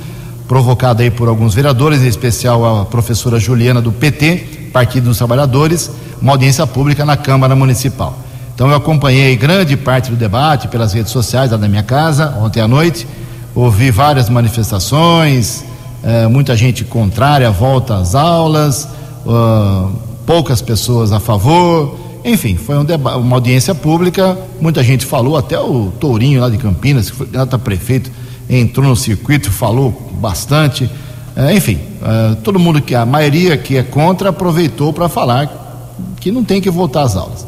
[0.47, 5.89] provocado aí por alguns vereadores, em especial a professora Juliana do PT, Partido dos Trabalhadores,
[6.21, 8.17] uma audiência pública na Câmara Municipal.
[8.53, 12.59] Então eu acompanhei grande parte do debate pelas redes sociais lá da minha casa ontem
[12.59, 13.07] à noite,
[13.55, 15.63] ouvi várias manifestações,
[16.03, 18.87] eh, muita gente contrária à volta às aulas,
[19.25, 19.91] uh,
[20.25, 22.06] poucas pessoas a favor.
[22.27, 27.09] Enfim, foi um uma audiência pública, muita gente falou, até o Tourinho lá de Campinas,
[27.09, 28.11] que foi candidato a prefeito,
[28.49, 30.91] entrou no circuito, falou bastante.
[31.37, 36.29] É, enfim, é, todo mundo que, a maioria que é contra, aproveitou para falar que
[36.29, 37.47] não tem que voltar às aulas.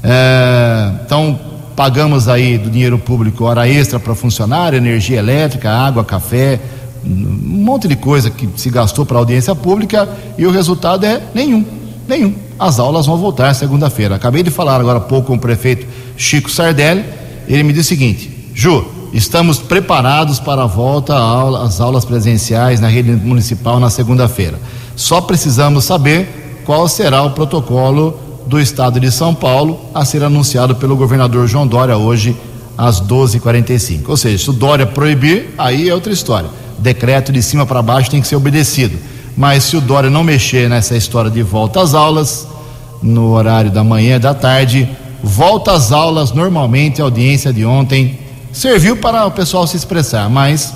[0.00, 1.36] É, então,
[1.74, 6.60] pagamos aí do dinheiro público hora extra para funcionário, energia elétrica, água, café,
[7.04, 11.64] um monte de coisa que se gastou para audiência pública e o resultado é nenhum,
[12.06, 14.16] nenhum as aulas vão voltar segunda-feira.
[14.16, 17.02] Acabei de falar agora há pouco com o prefeito Chico Sardelli,
[17.48, 21.14] ele me disse o seguinte: Ju, estamos preparados para a volta
[21.64, 24.60] às aulas presenciais na rede municipal na segunda-feira.
[24.94, 28.14] Só precisamos saber qual será o protocolo
[28.46, 32.36] do estado de São Paulo a ser anunciado pelo governador João Dória hoje
[32.76, 34.08] às 12h45.
[34.08, 36.50] Ou seja, se o Dória proibir, aí é outra história.
[36.78, 38.98] Decreto de cima para baixo tem que ser obedecido.
[39.36, 42.46] Mas se o Dória não mexer nessa história de volta às aulas,
[43.02, 44.88] no horário da manhã e da tarde,
[45.22, 48.18] volta às aulas normalmente, a audiência de ontem
[48.52, 50.74] serviu para o pessoal se expressar, mas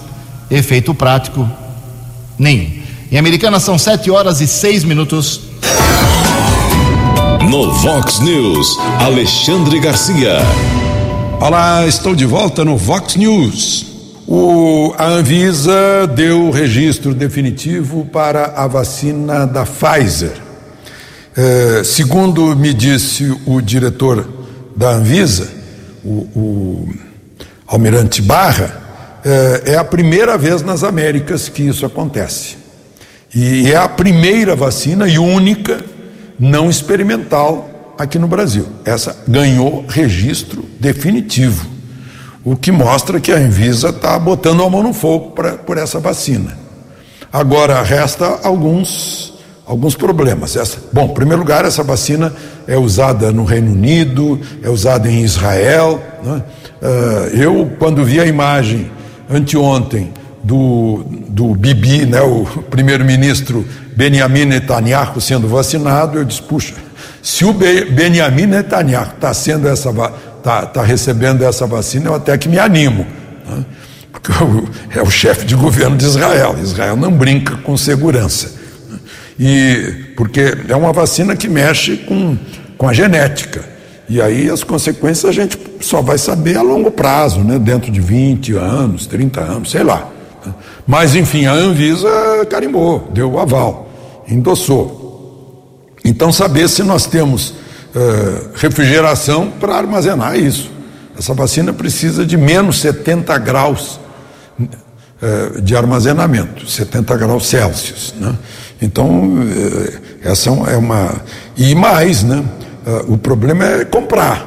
[0.51, 1.49] efeito prático
[2.39, 2.71] nenhum.
[3.11, 5.41] Em Americana são sete horas e seis minutos.
[7.49, 10.39] No Vox News, Alexandre Garcia.
[11.41, 13.87] Olá, estou de volta no Vox News.
[14.27, 20.44] O, a Anvisa deu o registro definitivo para a vacina da Pfizer.
[21.37, 24.29] É, segundo me disse o diretor
[24.77, 25.51] da Anvisa,
[26.05, 26.95] o, o
[27.67, 32.57] Almirante Barra, é, é a primeira vez nas Américas que isso acontece.
[33.35, 35.85] E é a primeira vacina e única
[36.39, 38.67] não experimental aqui no Brasil.
[38.85, 41.75] Essa ganhou registro definitivo
[42.45, 45.99] o que mostra que a Anvisa está botando a mão no fogo pra, por essa
[45.99, 46.57] vacina.
[47.33, 49.33] Agora, resta alguns,
[49.67, 50.57] alguns problemas.
[50.57, 52.33] Essa, bom, em primeiro lugar, essa vacina
[52.67, 56.03] é usada no Reino Unido, é usada em Israel.
[56.23, 56.43] Né?
[56.83, 58.91] Uh, eu, quando vi a imagem
[59.29, 63.65] anteontem do, do Bibi, né, o primeiro-ministro
[63.97, 66.75] Benjamin Netanyahu sendo vacinado, eu disse, puxa,
[67.23, 69.91] se o Benjamin Netanyahu está sendo essa
[70.39, 73.07] está tá recebendo essa vacina, eu até que me animo.
[73.49, 73.65] Né?
[74.13, 74.31] Porque
[74.99, 76.55] é o chefe de governo de Israel.
[76.63, 78.64] Israel não brinca com segurança.
[79.39, 82.37] E porque é uma vacina que mexe com,
[82.79, 83.65] com a genética.
[84.09, 87.59] E aí as consequências a gente só vai saber a longo prazo, né?
[87.59, 90.11] dentro de 20 anos, 30 anos, sei lá.
[90.87, 92.09] Mas, enfim, a Anvisa
[92.51, 93.89] carimbou, deu o aval,
[94.29, 95.97] endossou.
[96.05, 100.71] Então, saber se nós temos uh, refrigeração para armazenar isso.
[101.19, 103.99] Essa vacina precisa de menos 70 graus
[104.61, 108.15] uh, de armazenamento, 70 graus Celsius.
[108.19, 108.35] Né?
[108.85, 111.23] Então, uh, essa é uma.
[111.57, 112.45] E mais, né?
[113.09, 114.47] o problema é comprar,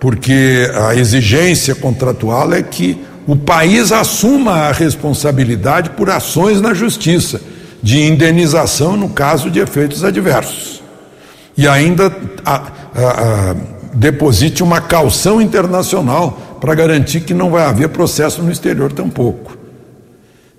[0.00, 7.40] porque a exigência contratual é que o país assuma a responsabilidade por ações na justiça
[7.80, 10.80] de indenização no caso de efeitos adversos
[11.56, 12.12] e ainda
[12.44, 12.60] a, a,
[12.94, 13.56] a,
[13.92, 19.59] deposite uma calção internacional para garantir que não vai haver processo no exterior tampouco.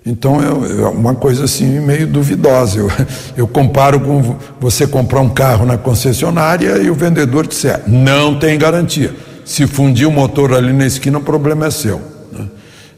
[0.04, 2.78] Então é, uma coisa assim meio duvidosa.
[2.78, 2.90] Eu,
[3.36, 8.58] eu, comparo com você comprar um carro na concessionária e o vendedor disser, não tem
[8.58, 9.14] garantia.
[9.44, 12.00] Se fundir o motor ali na esquina, o problema é seu.
[12.32, 12.46] Né?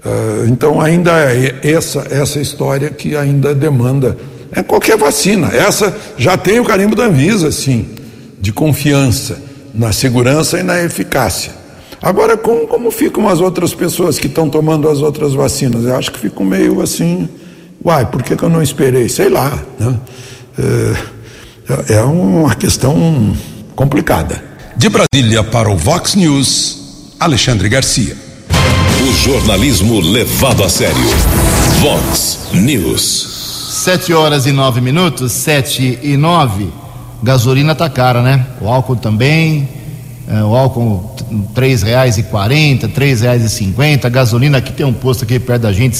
[0.04, 4.16] Uh, então ainda é essa, essa história que ainda demanda.
[4.52, 5.48] É qualquer vacina.
[5.48, 7.88] Essa já tem o carimbo da Anvisa, sim,
[8.40, 9.36] de confiança
[9.74, 11.63] na segurança e na eficácia.
[12.04, 15.86] Agora, como, como ficam as outras pessoas que estão tomando as outras vacinas?
[15.86, 17.26] Eu acho que ficam meio assim,
[17.82, 19.08] uai, por que, que eu não esperei?
[19.08, 19.58] Sei lá.
[19.78, 19.98] Né?
[21.88, 23.34] É, é uma questão
[23.74, 24.44] complicada.
[24.76, 28.14] De Brasília para o Vox News, Alexandre Garcia.
[29.08, 30.94] O jornalismo levado a sério.
[31.80, 33.80] Vox News.
[33.82, 36.70] Sete horas e nove minutos, sete e nove.
[37.22, 38.46] Gasolina tá cara, né?
[38.60, 39.83] O álcool também.
[40.26, 41.14] É, o álcool
[41.54, 41.82] três
[43.20, 44.08] reais e cinquenta.
[44.08, 45.96] Gasolina aqui tem um posto aqui perto da gente,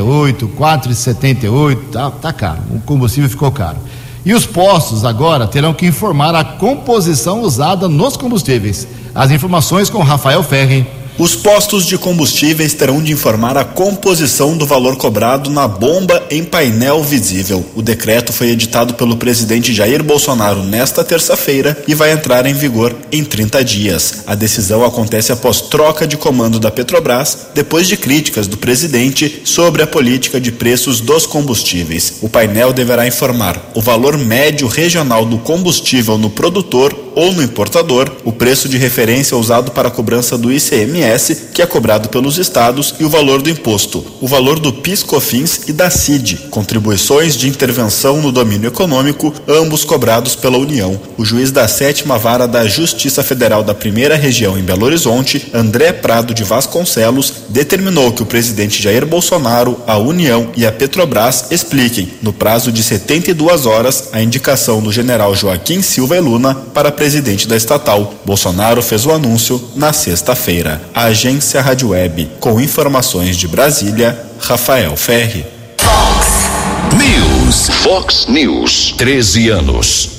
[0.00, 1.92] oito, quatro e setenta e oito.
[1.92, 2.60] Tá, tá caro.
[2.70, 3.78] O combustível ficou caro.
[4.24, 8.88] E os postos agora terão que informar a composição usada nos combustíveis.
[9.14, 10.84] As informações com Rafael Ferri.
[11.18, 16.44] Os postos de combustíveis terão de informar a composição do valor cobrado na bomba em
[16.44, 17.64] painel visível.
[17.74, 22.94] O decreto foi editado pelo presidente Jair Bolsonaro nesta terça-feira e vai entrar em vigor
[23.10, 24.24] em 30 dias.
[24.26, 29.82] A decisão acontece após troca de comando da Petrobras, depois de críticas do presidente sobre
[29.82, 32.18] a política de preços dos combustíveis.
[32.20, 38.12] O painel deverá informar o valor médio regional do combustível no produtor ou no importador,
[38.24, 41.05] o preço de referência usado para a cobrança do ICMS,
[41.52, 45.72] que é cobrado pelos estados, e o valor do imposto, o valor do PIS/COFINS e
[45.72, 51.00] da CID, contribuições de intervenção no domínio econômico, ambos cobrados pela União.
[51.16, 55.92] O juiz da sétima vara da Justiça Federal da Primeira Região em Belo Horizonte, André
[55.92, 62.10] Prado de Vasconcelos, determinou que o presidente Jair Bolsonaro, a União e a Petrobras expliquem,
[62.22, 67.46] no prazo de 72 horas, a indicação do general Joaquim Silva e Luna para presidente
[67.48, 68.14] da estatal.
[68.24, 70.80] Bolsonaro fez o anúncio na sexta-feira.
[70.96, 75.44] Agência Rádio Web, com informações de Brasília, Rafael Ferri.
[75.76, 76.48] Fox
[76.96, 77.68] News.
[77.82, 78.94] Fox News.
[78.96, 80.10] 13 anos.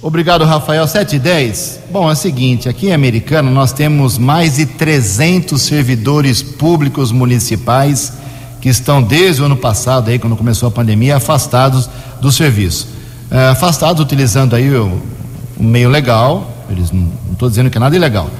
[0.00, 0.86] Obrigado, Rafael.
[0.86, 1.80] 7 e 10.
[1.90, 8.12] Bom, é o seguinte: aqui em Americana nós temos mais de 300 servidores públicos municipais
[8.60, 11.90] que estão desde o ano passado, aí, quando começou a pandemia, afastados
[12.20, 12.86] do serviço.
[13.32, 14.96] É, afastados utilizando aí o,
[15.58, 18.30] um meio legal, eles não estou dizendo que é nada ilegal,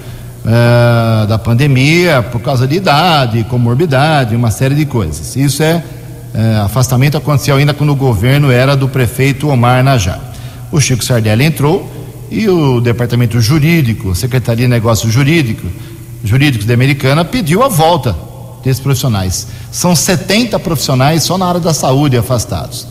[0.44, 5.36] é, da pandemia por causa de idade, comorbidade, uma série de coisas.
[5.36, 5.82] Isso é,
[6.34, 10.18] é, afastamento aconteceu ainda quando o governo era do prefeito Omar Najá.
[10.70, 11.90] O Chico Sardelli entrou
[12.30, 15.70] e o departamento jurídico, Secretaria de Negócios Jurídicos,
[16.24, 18.16] Jurídicos da Americana pediu a volta
[18.64, 19.46] desses profissionais.
[19.70, 22.86] São 70 profissionais só na área da saúde afastados.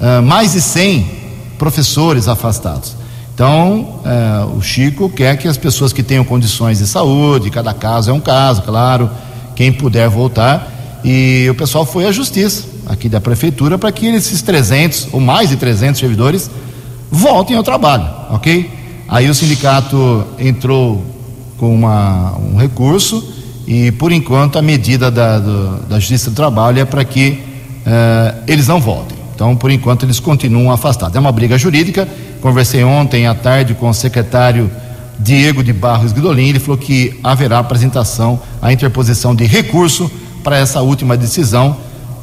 [0.00, 1.10] Uh, mais de 100
[1.58, 2.94] professores afastados.
[3.36, 8.10] Então, é, o Chico quer que as pessoas que tenham condições de saúde, cada caso
[8.10, 9.10] é um caso, claro,
[9.54, 11.00] quem puder voltar.
[11.04, 15.50] E o pessoal foi à justiça aqui da prefeitura para que esses 300 ou mais
[15.50, 16.50] de 300 servidores
[17.10, 18.70] voltem ao trabalho, ok?
[19.06, 21.04] Aí o sindicato entrou
[21.58, 23.22] com uma, um recurso
[23.66, 27.42] e, por enquanto, a medida da, do, da Justiça do Trabalho é para que
[27.84, 29.15] é, eles não voltem.
[29.36, 31.14] Então, por enquanto, eles continuam afastados.
[31.14, 32.08] É uma briga jurídica
[32.46, 34.70] Conversei ontem à tarde com o secretário
[35.18, 40.08] Diego de Barros Guidolin, ele falou que haverá apresentação, a interposição de recurso
[40.44, 41.76] para essa última decisão,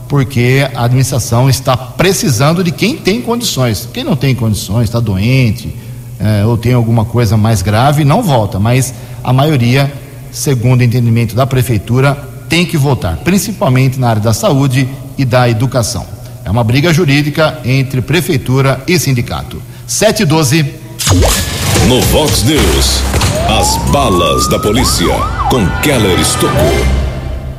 [0.08, 3.90] porque a administração está precisando de quem tem condições.
[3.92, 5.76] Quem não tem condições, está doente,
[6.20, 9.92] é, ou tem alguma coisa mais grave, não volta, mas a maioria,
[10.32, 12.16] segundo o entendimento da prefeitura,
[12.48, 14.88] tem que voltar, principalmente na área da saúde
[15.18, 16.14] e da educação.
[16.46, 19.62] É uma briga jurídica entre prefeitura e sindicato.
[19.88, 20.66] 7 e 12.
[21.88, 23.02] No Vox News,
[23.50, 25.16] as balas da polícia
[25.50, 27.04] com Keller Estocou.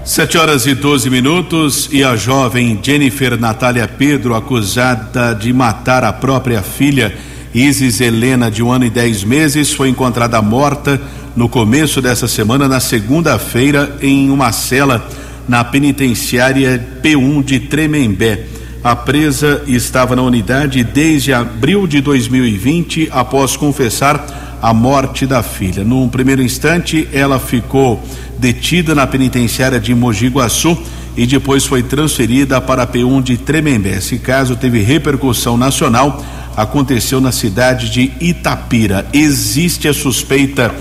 [0.04, 6.12] 7 horas e 12 minutos e a jovem Jennifer Natália Pedro, acusada de matar a
[6.12, 7.16] própria filha
[7.54, 11.00] Isis Helena, de um ano e dez meses, foi encontrada morta
[11.34, 15.08] no começo dessa semana, na segunda-feira, em uma cela
[15.48, 18.44] na penitenciária P1 de Tremembé.
[18.84, 25.82] A presa estava na unidade desde abril de 2020, após confessar a morte da filha.
[25.82, 28.04] Num primeiro instante, ela ficou
[28.38, 30.76] detida na penitenciária de Mogi Guaçu
[31.16, 33.96] e depois foi transferida para a P1 de Tremembé.
[33.96, 36.22] Esse caso teve repercussão nacional,
[36.54, 39.06] aconteceu na cidade de Itapira.
[39.14, 40.74] Existe a suspeita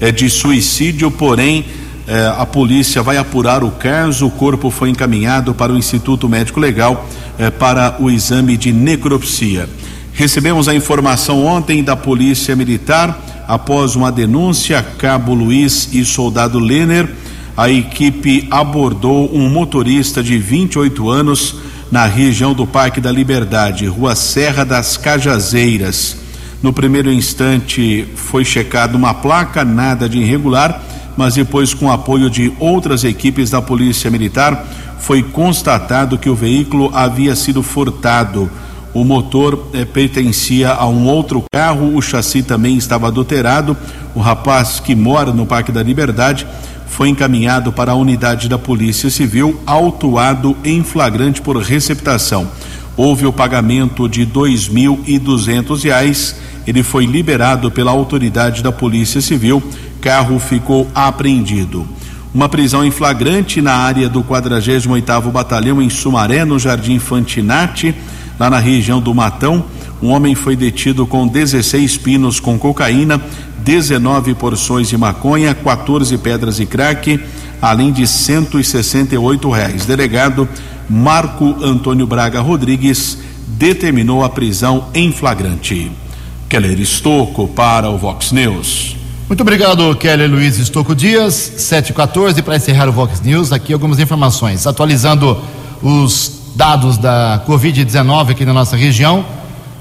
[0.00, 1.64] eh, de suicídio, porém
[2.08, 4.26] eh, a polícia vai apurar o caso.
[4.26, 7.06] O corpo foi encaminhado para o Instituto Médico Legal
[7.38, 9.68] eh, para o exame de necropsia.
[10.12, 13.16] Recebemos a informação ontem da Polícia Militar
[13.48, 17.08] Após uma denúncia, Cabo Luiz e Soldado Lenner,
[17.56, 21.54] a equipe abordou um motorista de 28 anos
[21.90, 26.18] na região do Parque da Liberdade, Rua Serra das Cajazeiras.
[26.62, 30.84] No primeiro instante foi checada uma placa, nada de irregular,
[31.18, 34.64] mas depois, com apoio de outras equipes da Polícia Militar,
[35.00, 38.48] foi constatado que o veículo havia sido furtado.
[38.94, 43.76] O motor eh, pertencia a um outro carro, o chassi também estava adulterado.
[44.14, 46.46] O rapaz que mora no Parque da Liberdade
[46.86, 52.48] foi encaminhado para a unidade da Polícia Civil, autuado em flagrante por receptação.
[52.96, 54.24] Houve o pagamento de
[55.18, 56.36] duzentos reais.
[56.64, 59.60] Ele foi liberado pela autoridade da Polícia Civil.
[60.08, 61.86] Carro ficou apreendido.
[62.32, 67.94] Uma prisão em flagrante na área do 48º Batalhão em Sumaré, no Jardim Fantinati,
[68.40, 69.62] lá na região do Matão.
[70.00, 73.20] Um homem foi detido com 16 pinos com cocaína,
[73.58, 77.20] 19 porções de maconha, 14 pedras de crack,
[77.60, 79.84] além de 168 reais.
[79.84, 80.48] Delegado
[80.88, 85.92] Marco Antônio Braga Rodrigues determinou a prisão em flagrante.
[86.48, 88.97] Keller Estocco para o Vox News.
[89.28, 93.52] Muito obrigado, Keller Luiz Estocco Dias, 714 para encerrar o Vox News.
[93.52, 94.66] Aqui algumas informações.
[94.66, 95.38] Atualizando
[95.82, 99.22] os dados da Covid-19 aqui na nossa região.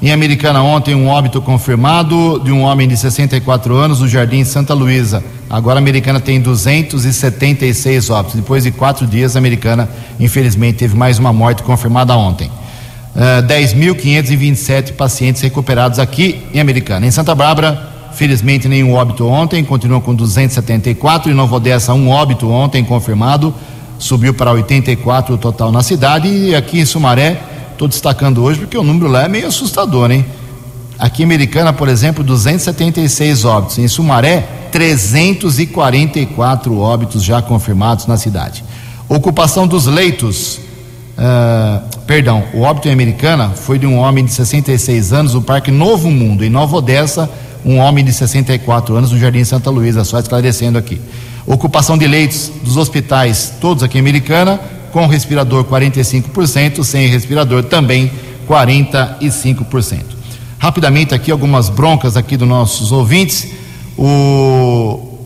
[0.01, 4.73] Em Americana, ontem, um óbito confirmado de um homem de 64 anos no Jardim Santa
[4.73, 5.23] Luísa.
[5.49, 8.35] Agora, a Americana tem 276 óbitos.
[8.35, 9.87] Depois de quatro dias, a Americana,
[10.19, 12.51] infelizmente, teve mais uma morte confirmada ontem.
[13.15, 17.07] Uh, 10.527 pacientes recuperados aqui em Americana.
[17.07, 21.31] Em Santa Bárbara, felizmente, nenhum óbito ontem, continua com 274.
[21.31, 23.53] Em Nova Odessa, um óbito ontem confirmado,
[23.97, 26.27] subiu para 84 o total na cidade.
[26.27, 27.39] E aqui em Sumaré,
[27.77, 30.25] Estou destacando hoje porque o número lá é meio assustador, hein?
[30.97, 33.77] Aqui em Americana, por exemplo, 276 óbitos.
[33.77, 34.39] Em Sumaré,
[34.71, 38.63] 344 óbitos já confirmados na cidade.
[39.07, 40.59] Ocupação dos leitos.
[41.17, 45.71] Uh, perdão, o óbito em Americana foi de um homem de 66 anos no Parque
[45.71, 46.45] Novo Mundo.
[46.45, 47.29] Em Nova Odessa,
[47.65, 50.03] um homem de 64 anos no Jardim Santa Luísa.
[50.03, 51.01] Só esclarecendo aqui.
[51.45, 54.59] Ocupação de leitos dos hospitais, todos aqui em Americana,
[54.91, 58.11] com respirador 45%, sem respirador também
[58.47, 60.03] 45%.
[60.59, 63.47] Rapidamente aqui algumas broncas aqui dos nossos ouvintes.
[63.97, 65.17] O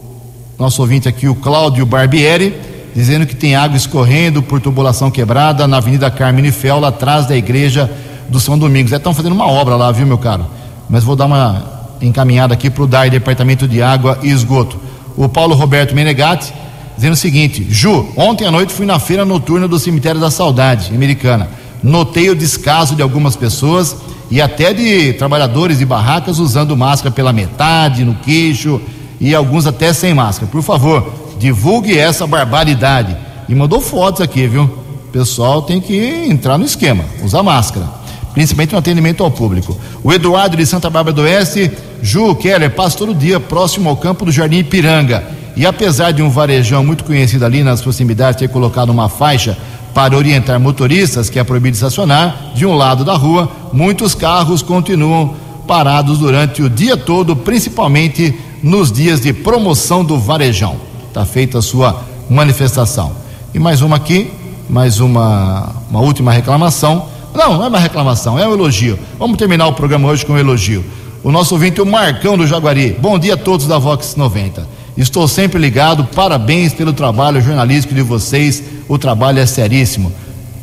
[0.57, 2.55] nosso ouvinte aqui, o Cláudio Barbieri,
[2.95, 7.89] dizendo que tem água escorrendo por tubulação quebrada na Avenida Carmine Fel, atrás da igreja
[8.29, 8.91] do São Domingos.
[8.91, 10.45] É, estão fazendo uma obra lá, viu, meu caro?
[10.89, 11.63] Mas vou dar uma
[12.01, 14.79] encaminhada aqui para o DAI, Departamento de Água e Esgoto.
[15.15, 16.53] O Paulo Roberto Menegatti
[16.95, 20.93] dizendo o seguinte: Ju, ontem à noite fui na feira noturna do Cemitério da Saudade,
[20.93, 21.49] americana.
[21.83, 23.97] Notei o descaso de algumas pessoas
[24.29, 28.79] e até de trabalhadores de barracas usando máscara pela metade, no queixo
[29.19, 30.49] e alguns até sem máscara.
[30.51, 33.17] Por favor, divulgue essa barbaridade.
[33.49, 34.63] E mandou fotos aqui, viu?
[34.63, 35.97] O pessoal tem que
[36.29, 37.89] entrar no esquema, usar máscara,
[38.33, 39.75] principalmente no atendimento ao público.
[40.03, 41.71] O Eduardo de Santa Bárbara do Oeste,
[42.01, 45.23] Ju Keller, passa todo dia próximo ao campo do Jardim Ipiranga
[45.57, 49.57] e apesar de um varejão muito conhecido ali nas proximidades ter colocado uma faixa
[49.93, 55.35] para orientar motoristas que é proibido estacionar de um lado da rua, muitos carros continuam
[55.67, 58.33] parados durante o dia todo, principalmente
[58.63, 60.90] nos dias de promoção do varejão.
[61.11, 63.11] Está feita a sua manifestação.
[63.53, 64.31] E mais uma aqui,
[64.69, 67.05] mais uma, uma última reclamação.
[67.35, 68.97] Não, não é uma reclamação, é um elogio.
[69.19, 70.85] Vamos terminar o programa hoje com um elogio.
[71.21, 72.95] O nosso ouvinte, o Marcão do Jaguari.
[72.97, 74.65] Bom dia a todos da Vox 90.
[74.95, 80.13] Estou sempre ligado, parabéns pelo trabalho jornalístico de vocês, o trabalho é seríssimo.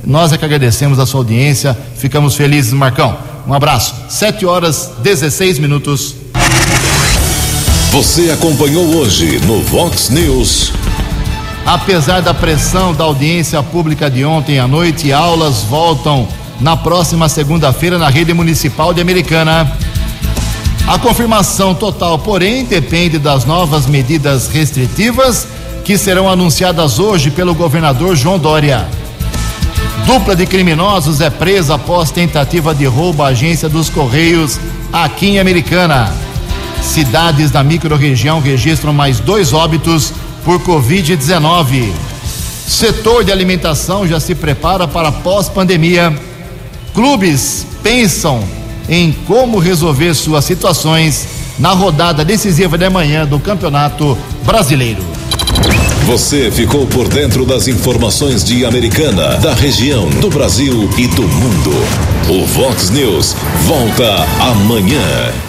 [0.03, 3.19] Nós é que agradecemos a sua audiência, ficamos felizes, Marcão.
[3.47, 3.95] Um abraço.
[4.09, 6.15] 7 horas 16 minutos.
[7.91, 10.73] Você acompanhou hoje no Vox News.
[11.65, 16.29] Apesar da pressão da audiência pública de ontem à noite, aulas voltam
[16.61, 19.73] na próxima segunda-feira na rede municipal de Americana.
[20.87, 25.49] A confirmação total, porém, depende das novas medidas restritivas
[25.83, 28.87] que serão anunciadas hoje pelo governador João Dória.
[30.05, 34.61] Dupla de criminosos é presa após tentativa de roubo à agência dos Correios
[34.93, 36.28] aqui em Americana.
[36.83, 40.13] Cidades da microrregião registram mais dois óbitos
[40.45, 41.93] por Covid-19.
[42.67, 46.13] Setor de alimentação já se prepara para pós-pandemia.
[46.95, 48.43] Clubes pensam
[48.89, 51.27] em como resolver suas situações
[51.59, 55.03] na rodada decisiva de manhã do Campeonato Brasileiro.
[56.07, 61.71] Você ficou por dentro das informações de Americana, da região, do Brasil e do mundo.
[62.31, 65.48] O Vox News volta amanhã.